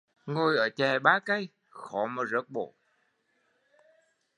Ngồi 0.25 0.57
ở 0.57 0.69
chẹ 0.75 0.99
ba 0.99 1.19
cây 1.25 1.47
khó 1.69 2.05
mà 2.05 2.23
rớt 2.31 2.49
bổ 2.49 2.73